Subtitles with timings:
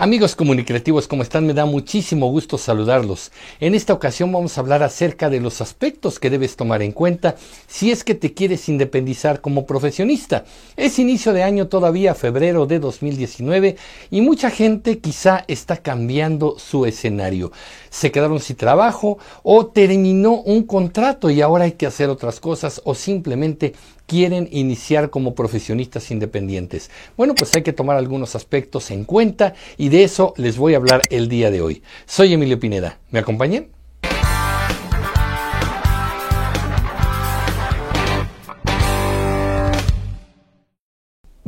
[0.00, 1.44] Amigos comunicativos, ¿cómo están?
[1.44, 3.32] Me da muchísimo gusto saludarlos.
[3.58, 7.34] En esta ocasión vamos a hablar acerca de los aspectos que debes tomar en cuenta
[7.66, 10.44] si es que te quieres independizar como profesionista.
[10.76, 13.74] Es inicio de año todavía, febrero de 2019,
[14.12, 17.50] y mucha gente quizá está cambiando su escenario.
[17.90, 22.80] Se quedaron sin trabajo o terminó un contrato y ahora hay que hacer otras cosas
[22.84, 23.74] o simplemente
[24.08, 26.90] quieren iniciar como profesionistas independientes.
[27.16, 30.78] Bueno, pues hay que tomar algunos aspectos en cuenta y de eso les voy a
[30.78, 31.82] hablar el día de hoy.
[32.06, 32.98] Soy Emilio Pineda.
[33.10, 33.77] ¿Me acompañan?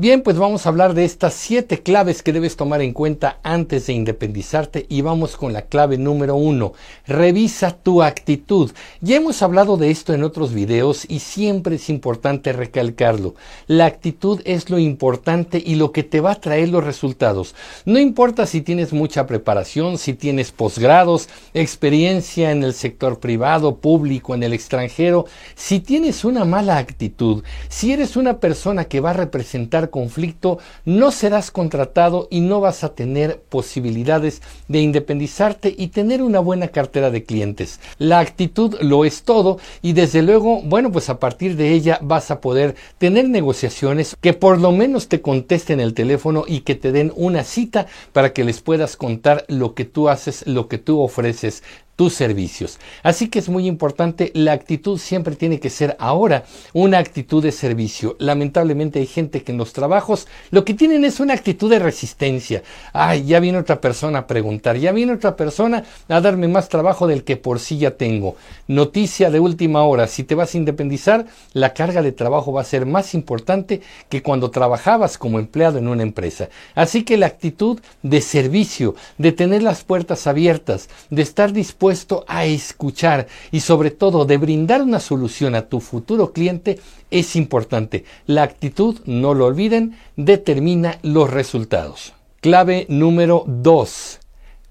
[0.01, 3.87] Bien, pues vamos a hablar de estas siete claves que debes tomar en cuenta antes
[3.87, 6.73] de independizarte y vamos con la clave número uno.
[7.07, 8.71] Revisa tu actitud.
[9.03, 13.35] Ya hemos hablado de esto en otros videos y siempre es importante recalcarlo.
[13.67, 17.55] La actitud es lo importante y lo que te va a traer los resultados.
[17.85, 24.35] No importa si tienes mucha preparación, si tienes posgrados, experiencia en el sector privado, público,
[24.35, 25.27] en el extranjero,
[25.57, 31.11] si tienes una mala actitud, si eres una persona que va a representar conflicto, no
[31.11, 37.11] serás contratado y no vas a tener posibilidades de independizarte y tener una buena cartera
[37.11, 37.81] de clientes.
[37.99, 42.31] La actitud lo es todo y desde luego, bueno, pues a partir de ella vas
[42.31, 46.93] a poder tener negociaciones que por lo menos te contesten el teléfono y que te
[46.93, 51.01] den una cita para que les puedas contar lo que tú haces, lo que tú
[51.01, 51.63] ofreces
[52.01, 52.79] tus servicios.
[53.03, 57.53] Así que es muy importante, la actitud siempre tiene que ser ahora una actitud de
[57.53, 58.17] servicio.
[58.19, 62.63] Lamentablemente hay gente que en los trabajos lo que tienen es una actitud de resistencia.
[62.95, 67.07] Ay, ya viene otra persona a preguntar, ya viene otra persona a darme más trabajo
[67.07, 68.37] del que por sí ya tengo.
[68.67, 72.65] Noticia de última hora, si te vas a independizar, la carga de trabajo va a
[72.65, 76.49] ser más importante que cuando trabajabas como empleado en una empresa.
[76.75, 81.90] Así que la actitud de servicio, de tener las puertas abiertas, de estar dispuesto
[82.27, 86.79] a escuchar y sobre todo de brindar una solución a tu futuro cliente
[87.11, 88.05] es importante.
[88.27, 92.15] La actitud, no lo olviden, determina los resultados.
[92.41, 94.21] Clave número 2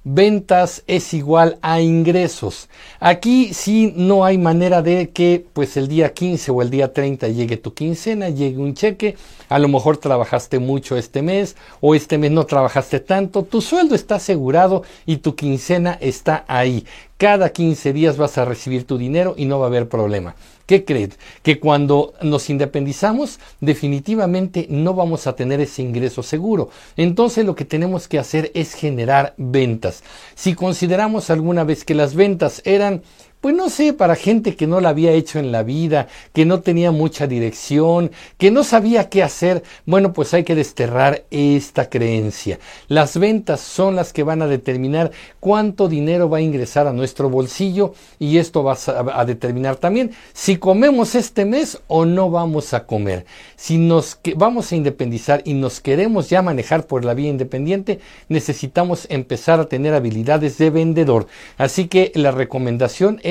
[0.04, 2.70] ventas es igual a ingresos.
[3.00, 7.28] Aquí sí no hay manera de que pues el día 15 o el día 30
[7.30, 9.18] llegue tu quincena, llegue un cheque,
[9.50, 13.96] a lo mejor trabajaste mucho este mes o este mes no trabajaste tanto, tu sueldo
[13.96, 16.86] está asegurado y tu quincena está ahí.
[17.20, 20.36] Cada 15 días vas a recibir tu dinero y no va a haber problema.
[20.66, 21.20] ¿Qué crees?
[21.44, 26.70] Que cuando nos independizamos, definitivamente no vamos a tener ese ingreso seguro.
[26.96, 30.02] Entonces lo que tenemos que hacer es generar ventas.
[30.34, 33.02] Si consideramos alguna vez que las ventas eran
[33.42, 36.60] pues no sé, para gente que no la había hecho en la vida, que no
[36.60, 42.60] tenía mucha dirección, que no sabía qué hacer, bueno, pues hay que desterrar esta creencia.
[42.90, 47.30] Las ventas son las que van a determinar cuánto dinero va a ingresar a nuestro
[47.30, 48.78] bolsillo y esto va
[49.14, 53.26] a, determinar también si comemos este mes o no vamos a comer.
[53.56, 59.08] Si nos vamos a independizar y nos queremos ya manejar por la vía independiente, necesitamos
[59.10, 61.28] empezar a tener habilidades de vendedor.
[61.58, 63.29] Así que la recomendación es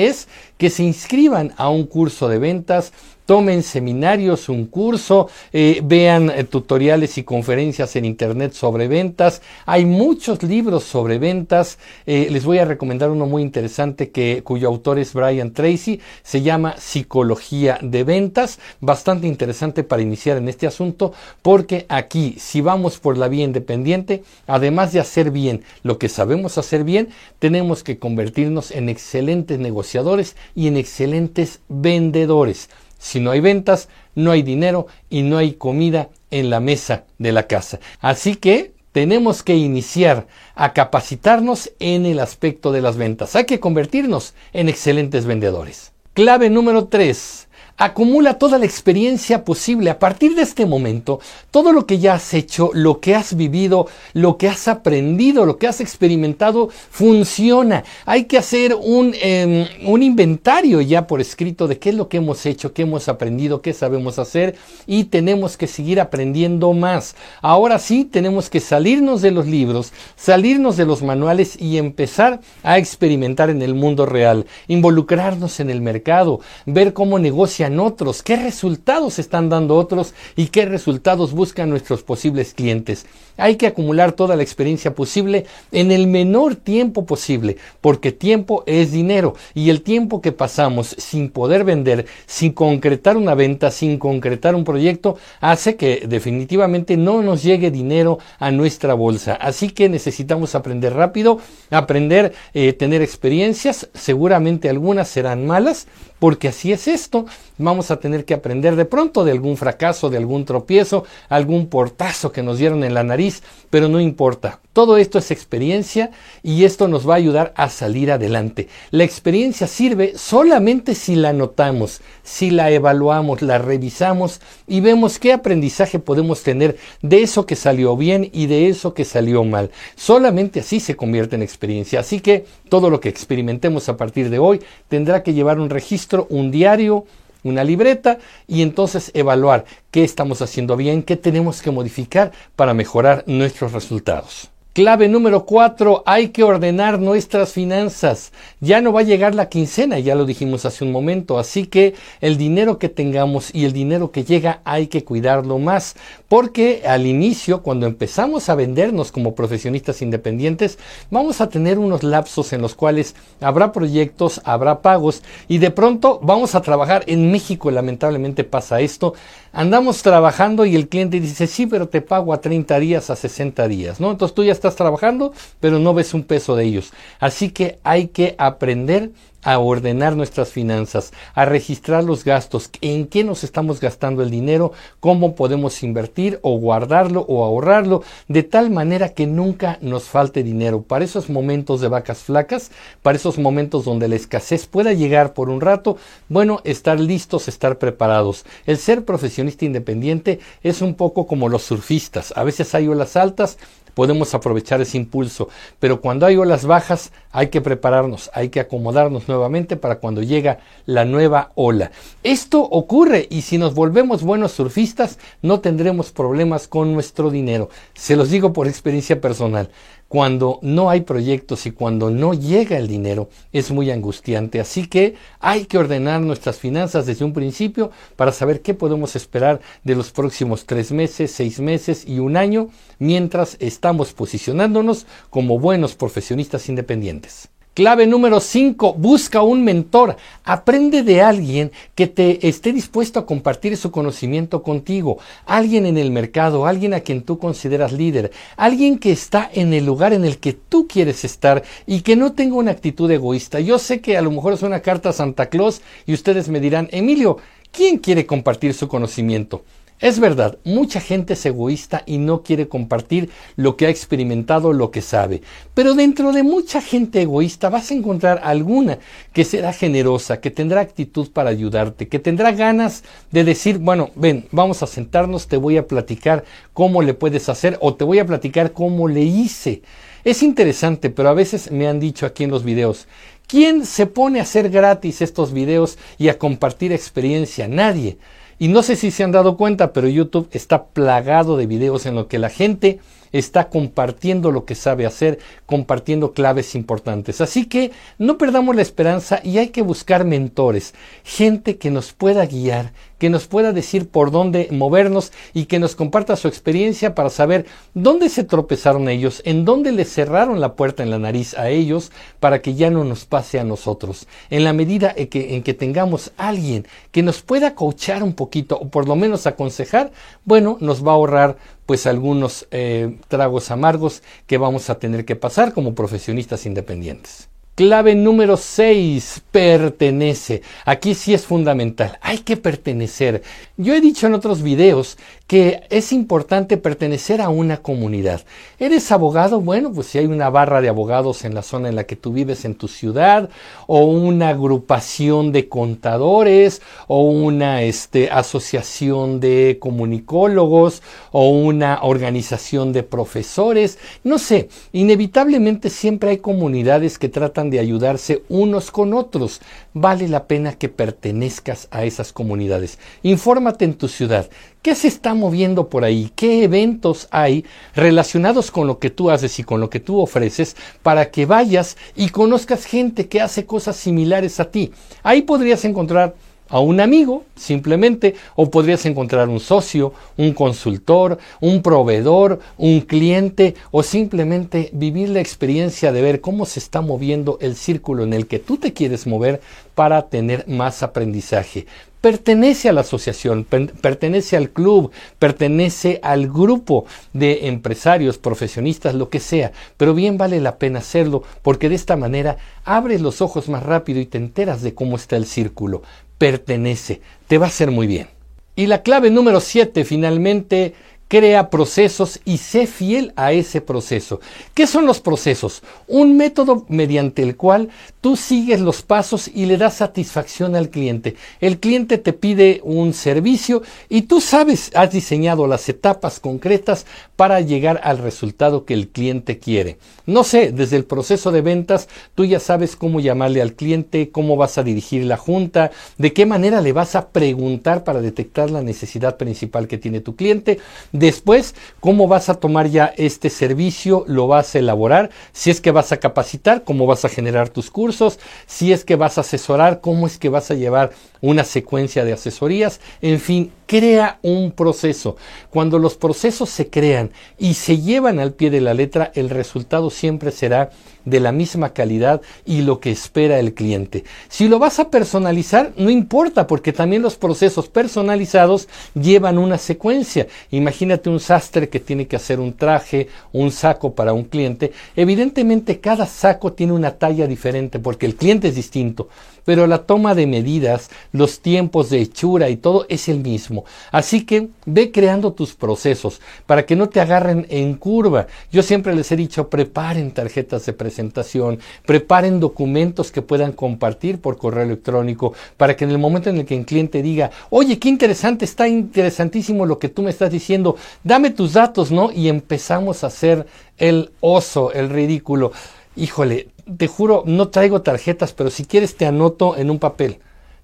[0.57, 2.93] que se inscriban a un curso de ventas
[3.29, 9.43] tomen seminarios, un curso, eh, vean eh, tutoriales y conferencias en Internet sobre ventas.
[9.67, 11.77] Hay muchos libros sobre ventas.
[12.07, 16.01] Eh, les voy a recomendar uno muy interesante que, cuyo autor es Brian Tracy.
[16.23, 18.57] Se llama Psicología de Ventas.
[18.81, 21.13] Bastante interesante para iniciar en este asunto
[21.43, 26.57] porque aquí, si vamos por la vía independiente, además de hacer bien lo que sabemos
[26.57, 32.69] hacer bien, tenemos que convertirnos en excelentes negociadores y en excelentes vendedores.
[32.99, 37.31] Si no hay ventas, no hay dinero y no hay comida en la mesa de
[37.31, 37.79] la casa.
[37.99, 43.35] Así que tenemos que iniciar a capacitarnos en el aspecto de las ventas.
[43.35, 45.93] Hay que convertirnos en excelentes vendedores.
[46.13, 47.48] Clave número 3
[47.79, 49.89] acumula toda la experiencia posible.
[49.89, 51.19] A partir de este momento,
[51.49, 55.57] todo lo que ya has hecho, lo que has vivido, lo que has aprendido, lo
[55.57, 57.85] que has experimentado, funciona.
[58.05, 62.17] Hay que hacer un, em, un inventario ya por escrito de qué es lo que
[62.17, 64.55] hemos hecho, qué hemos aprendido, qué sabemos hacer
[64.85, 67.15] y tenemos que seguir aprendiendo más.
[67.41, 72.77] Ahora sí, tenemos que salirnos de los libros, salirnos de los manuales y empezar a
[72.77, 79.19] experimentar en el mundo real, involucrarnos en el mercado, ver cómo negocia otros, qué resultados
[79.19, 83.05] están dando otros y qué resultados buscan nuestros posibles clientes.
[83.35, 88.91] Hay que acumular toda la experiencia posible en el menor tiempo posible, porque tiempo es
[88.91, 94.55] dinero y el tiempo que pasamos sin poder vender, sin concretar una venta, sin concretar
[94.55, 99.33] un proyecto, hace que definitivamente no nos llegue dinero a nuestra bolsa.
[99.33, 101.39] Así que necesitamos aprender rápido,
[101.69, 105.87] aprender, eh, tener experiencias, seguramente algunas serán malas,
[106.19, 107.25] porque así es esto.
[107.57, 112.31] Vamos a tener que aprender de pronto de algún fracaso, de algún tropiezo, algún portazo
[112.31, 114.59] que nos dieron en la nariz, pero no importa.
[114.71, 116.11] Todo esto es experiencia
[116.41, 118.69] y esto nos va a ayudar a salir adelante.
[118.91, 125.33] La experiencia sirve solamente si la notamos, si la evaluamos, la revisamos y vemos qué
[125.33, 129.69] aprendizaje podemos tener de eso que salió bien y de eso que salió mal.
[129.95, 131.99] Solamente así se convierte en experiencia.
[131.99, 136.08] Así que todo lo que experimentemos a partir de hoy tendrá que llevar un registro,
[136.29, 137.05] un diario,
[137.43, 143.23] una libreta y entonces evaluar qué estamos haciendo bien, qué tenemos que modificar para mejorar
[143.27, 144.49] nuestros resultados.
[144.79, 148.31] Clave número cuatro, hay que ordenar nuestras finanzas.
[148.61, 151.95] Ya no va a llegar la quincena, ya lo dijimos hace un momento, así que
[152.21, 155.97] el dinero que tengamos y el dinero que llega hay que cuidarlo más,
[156.29, 160.79] porque al inicio, cuando empezamos a vendernos como profesionistas independientes,
[161.11, 166.21] vamos a tener unos lapsos en los cuales habrá proyectos, habrá pagos y de pronto
[166.23, 167.03] vamos a trabajar.
[167.07, 169.13] En México lamentablemente pasa esto,
[169.51, 173.67] andamos trabajando y el cliente dice, sí, pero te pago a 30 días, a 60
[173.67, 174.11] días, ¿no?
[174.11, 176.91] Entonces tú ya estás trabajando, pero no ves un peso de ellos.
[177.19, 179.11] Así que hay que aprender
[179.41, 184.73] a ordenar nuestras finanzas, a registrar los gastos, en qué nos estamos gastando el dinero,
[184.99, 190.81] cómo podemos invertir o guardarlo o ahorrarlo, de tal manera que nunca nos falte dinero.
[190.81, 192.71] Para esos momentos de vacas flacas,
[193.01, 197.77] para esos momentos donde la escasez pueda llegar por un rato, bueno, estar listos, estar
[197.77, 198.45] preparados.
[198.65, 202.33] El ser profesionista independiente es un poco como los surfistas.
[202.35, 203.57] A veces hay olas altas,
[203.99, 205.49] podemos aprovechar ese impulso.
[205.77, 210.59] Pero cuando hay olas bajas, hay que prepararnos, hay que acomodarnos nuevamente para cuando llega
[210.85, 211.91] la nueva ola.
[212.23, 217.67] Esto ocurre y si nos volvemos buenos surfistas, no tendremos problemas con nuestro dinero.
[217.93, 219.69] Se los digo por experiencia personal
[220.09, 224.59] cuando no hay proyectos y cuando no llega el dinero es muy angustiante.
[224.59, 229.61] Así que hay que ordenar nuestras finanzas desde un principio para saber qué podemos esperar
[229.83, 235.95] de los próximos tres meses, seis meses y un año mientras estamos posicionándonos como buenos
[235.95, 237.49] profesionistas independientes.
[237.79, 240.17] Clave número 5, busca un mentor.
[240.43, 245.17] Aprende de alguien que te esté dispuesto a compartir su conocimiento contigo.
[245.45, 248.31] Alguien en el mercado, alguien a quien tú consideras líder.
[248.57, 252.33] Alguien que está en el lugar en el que tú quieres estar y que no
[252.33, 253.61] tenga una actitud egoísta.
[253.61, 256.59] Yo sé que a lo mejor es una carta a Santa Claus y ustedes me
[256.59, 257.37] dirán, Emilio,
[257.71, 259.63] ¿quién quiere compartir su conocimiento?
[260.01, 264.91] Es verdad, mucha gente es egoísta y no quiere compartir lo que ha experimentado, lo
[264.91, 265.41] que sabe.
[265.73, 268.99] Pero dentro de mucha gente egoísta vas a encontrar alguna
[269.33, 274.47] que será generosa, que tendrá actitud para ayudarte, que tendrá ganas de decir, bueno, ven,
[274.51, 278.25] vamos a sentarnos, te voy a platicar cómo le puedes hacer o te voy a
[278.25, 279.81] platicar cómo le hice.
[280.23, 283.09] Es interesante, pero a veces me han dicho aquí en los videos,
[283.47, 287.67] ¿quién se pone a hacer gratis estos videos y a compartir experiencia?
[287.67, 288.17] Nadie.
[288.59, 292.15] Y no sé si se han dado cuenta, pero YouTube está plagado de videos en
[292.15, 292.99] los que la gente
[293.31, 297.39] está compartiendo lo que sabe hacer, compartiendo claves importantes.
[297.39, 302.45] Así que no perdamos la esperanza y hay que buscar mentores, gente que nos pueda
[302.45, 307.29] guiar, que nos pueda decir por dónde movernos y que nos comparta su experiencia para
[307.29, 311.69] saber dónde se tropezaron ellos, en dónde les cerraron la puerta en la nariz a
[311.69, 314.27] ellos para que ya no nos pase a nosotros.
[314.49, 318.77] En la medida en que, en que tengamos alguien que nos pueda coachar un poquito
[318.77, 320.11] o por lo menos aconsejar,
[320.45, 325.35] bueno, nos va a ahorrar pues algunos eh, tragos amargos que vamos a tener que
[325.35, 327.49] pasar como profesionistas independientes.
[327.79, 330.63] Clave número 6, pertenece.
[330.83, 333.41] Aquí sí es fundamental, hay que pertenecer.
[333.77, 335.17] Yo he dicho en otros videos
[335.47, 338.41] que es importante pertenecer a una comunidad.
[338.79, 339.61] ¿Eres abogado?
[339.61, 342.33] Bueno, pues si hay una barra de abogados en la zona en la que tú
[342.33, 343.49] vives en tu ciudad,
[343.87, 353.03] o una agrupación de contadores, o una este, asociación de comunicólogos, o una organización de
[353.03, 359.61] profesores, no sé, inevitablemente siempre hay comunidades que tratan de ayudarse unos con otros.
[359.93, 362.99] Vale la pena que pertenezcas a esas comunidades.
[363.23, 364.49] Infórmate en tu ciudad.
[364.81, 366.31] ¿Qué se está moviendo por ahí?
[366.35, 370.75] ¿Qué eventos hay relacionados con lo que tú haces y con lo que tú ofreces
[371.03, 374.91] para que vayas y conozcas gente que hace cosas similares a ti?
[375.21, 376.35] Ahí podrías encontrar
[376.69, 383.75] a un amigo, simplemente, o podrías encontrar un socio, un consultor, un proveedor, un cliente,
[383.91, 388.47] o simplemente vivir la experiencia de ver cómo se está moviendo el círculo en el
[388.47, 389.61] que tú te quieres mover
[389.95, 391.85] para tener más aprendizaje.
[392.21, 399.39] Pertenece a la asociación, pertenece al club, pertenece al grupo de empresarios, profesionistas, lo que
[399.39, 403.83] sea, pero bien vale la pena hacerlo porque de esta manera abres los ojos más
[403.83, 406.01] rápido y te enteras de cómo está el círculo
[406.39, 407.21] pertenece.
[407.47, 408.27] Te va a hacer muy bien.
[408.75, 410.95] Y la clave número 7, finalmente,
[411.29, 414.41] crea procesos y sé fiel a ese proceso.
[414.73, 415.83] ¿Qué son los procesos?
[416.07, 421.35] Un método mediante el cual tú sigues los pasos y le das satisfacción al cliente.
[421.61, 427.05] El cliente te pide un servicio y tú sabes, has diseñado las etapas concretas
[427.35, 429.99] para llegar al resultado que el cliente quiere.
[430.25, 434.57] No sé, desde el proceso de ventas, tú ya sabes cómo llamarle al cliente, cómo
[434.57, 438.81] vas a dirigir la junta, de qué manera le vas a preguntar para detectar la
[438.81, 440.79] necesidad principal que tiene tu cliente
[441.19, 444.23] Después, ¿cómo vas a tomar ya este servicio?
[444.25, 445.31] ¿Lo vas a elaborar?
[445.51, 448.39] Si es que vas a capacitar, ¿cómo vas a generar tus cursos?
[448.67, 451.11] Si es que vas a asesorar, ¿cómo es que vas a llevar
[451.41, 453.01] una secuencia de asesorías?
[453.21, 455.35] En fin, crea un proceso.
[455.71, 460.11] Cuando los procesos se crean y se llevan al pie de la letra, el resultado
[460.11, 460.91] siempre será
[461.25, 464.23] de la misma calidad y lo que espera el cliente.
[464.47, 470.47] Si lo vas a personalizar, no importa, porque también los procesos personalizados llevan una secuencia.
[470.71, 474.91] Imagínate un sastre que tiene que hacer un traje, un saco para un cliente.
[475.15, 479.29] Evidentemente cada saco tiene una talla diferente porque el cliente es distinto,
[479.65, 483.78] pero la toma de medidas, los tiempos de hechura y todo es el mismo.
[484.11, 488.47] Así que ve creando tus procesos para que no te agarren en curva.
[488.71, 494.57] Yo siempre les he dicho, preparen tarjetas de presentación, preparen documentos que puedan compartir por
[494.57, 498.09] correo electrónico para que en el momento en el que el cliente diga, oye, qué
[498.09, 502.31] interesante, está interesantísimo lo que tú me estás diciendo, dame tus datos, ¿no?
[502.31, 503.65] Y empezamos a hacer
[503.97, 505.71] el oso, el ridículo.
[506.15, 510.39] Híjole, te juro, no traigo tarjetas, pero si quieres te anoto en un papel.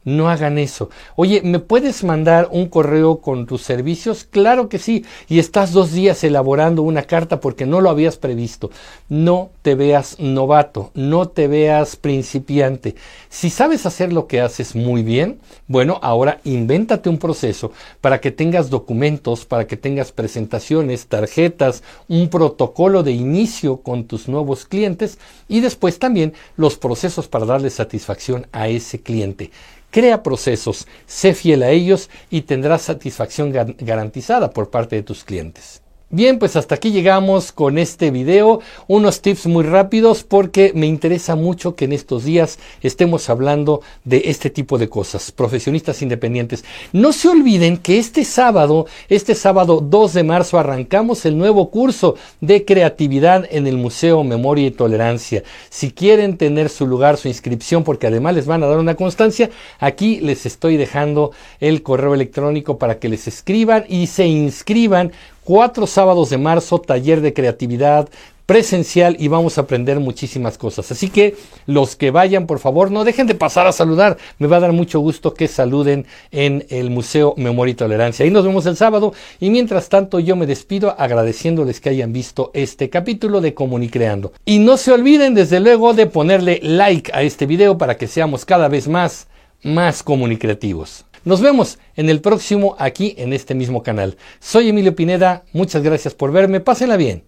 [0.06, 0.92] No hagan eso.
[1.16, 4.24] Oye, ¿me puedes mandar un correo con tus servicios?
[4.24, 5.04] Claro que sí.
[5.28, 8.70] Y estás dos días elaborando una carta porque no lo habías previsto.
[9.10, 12.94] No te veas novato, no te veas principiante.
[13.30, 18.30] Si sabes hacer lo que haces muy bien, bueno, ahora invéntate un proceso para que
[18.30, 25.18] tengas documentos, para que tengas presentaciones, tarjetas, un protocolo de inicio con tus nuevos clientes
[25.48, 29.50] y después también los procesos para darle satisfacción a ese cliente.
[29.96, 35.84] Crea procesos, sé fiel a ellos y tendrás satisfacción garantizada por parte de tus clientes.
[36.12, 38.60] Bien, pues hasta aquí llegamos con este video.
[38.88, 44.22] Unos tips muy rápidos porque me interesa mucho que en estos días estemos hablando de
[44.26, 45.32] este tipo de cosas.
[45.32, 46.64] Profesionistas independientes.
[46.94, 52.14] No se olviden que este sábado, este sábado 2 de marzo, arrancamos el nuevo curso
[52.40, 55.42] de creatividad en el Museo Memoria y Tolerancia.
[55.72, 59.50] Si quieren tener su lugar, su inscripción, porque además les van a dar una constancia,
[59.80, 65.12] aquí les estoy dejando el correo electrónico para que les escriban y se inscriban
[65.46, 68.10] cuatro sábados de marzo, taller de creatividad
[68.46, 70.92] presencial y vamos a aprender muchísimas cosas.
[70.92, 71.36] Así que
[71.66, 74.18] los que vayan, por favor, no dejen de pasar a saludar.
[74.38, 78.24] Me va a dar mucho gusto que saluden en el Museo Memoria y Tolerancia.
[78.24, 82.52] Ahí nos vemos el sábado y mientras tanto yo me despido agradeciéndoles que hayan visto
[82.54, 84.32] este capítulo de Comunicreando.
[84.46, 88.46] Y no se olviden desde luego de ponerle like a este video para que seamos
[88.46, 89.28] cada vez más,
[89.64, 91.06] más comunicativos.
[91.25, 94.15] Nos vemos en el próximo aquí en este mismo canal.
[94.39, 97.24] Soy Emilio Pineda, muchas gracias por verme, pásenla bien.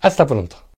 [0.00, 0.73] Hasta pronto.